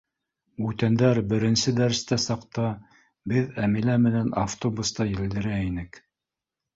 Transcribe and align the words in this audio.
Бүтәндәр 0.65 1.19
беренсе 1.33 1.73
дәрестә 1.79 2.17
саҡта, 2.23 2.65
беҙ 3.33 3.51
Әмилә 3.65 3.99
менән 4.07 4.31
автобуста 4.45 5.07
елдерә 5.11 5.59
инек. 5.67 6.01